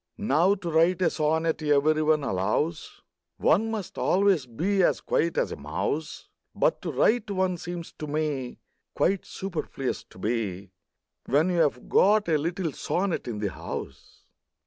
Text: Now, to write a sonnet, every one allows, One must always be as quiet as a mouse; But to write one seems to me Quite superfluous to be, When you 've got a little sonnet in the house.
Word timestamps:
Now, 0.17 0.55
to 0.55 0.71
write 0.71 0.99
a 1.03 1.11
sonnet, 1.11 1.61
every 1.61 2.01
one 2.01 2.23
allows, 2.23 3.03
One 3.37 3.69
must 3.69 3.99
always 3.99 4.47
be 4.47 4.81
as 4.81 4.99
quiet 4.99 5.37
as 5.37 5.51
a 5.51 5.55
mouse; 5.55 6.27
But 6.55 6.81
to 6.81 6.91
write 6.91 7.29
one 7.29 7.55
seems 7.57 7.91
to 7.99 8.07
me 8.07 8.57
Quite 8.95 9.25
superfluous 9.27 10.03
to 10.05 10.17
be, 10.17 10.71
When 11.27 11.49
you 11.51 11.69
've 11.69 11.87
got 11.87 12.27
a 12.29 12.39
little 12.39 12.71
sonnet 12.71 13.27
in 13.27 13.37
the 13.37 13.51
house. 13.51 14.23